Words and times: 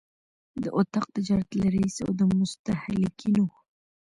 د 0.63 0.65
اطاق 0.79 1.05
تجارت 1.15 1.49
له 1.61 1.67
رئیس 1.75 1.95
او 2.05 2.11
د 2.19 2.21
مستهلکینو 2.37 3.45